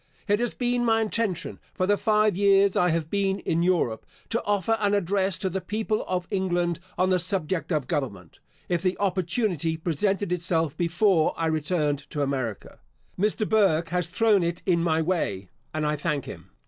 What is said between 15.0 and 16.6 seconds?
way, and I thank him.